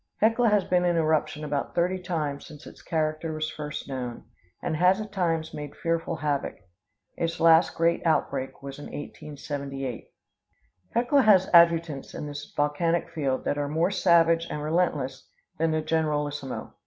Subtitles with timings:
[0.17, 4.23] Hecla has been in eruption about thirty times since its character was first known,
[4.59, 6.55] and has at times made fearful havoc.
[7.17, 10.09] Its last great outbreak was in 1878.
[10.95, 15.29] Hecla has adjutants in this volcanic field that are more savage and relentless
[15.59, 16.73] than the generalissimo.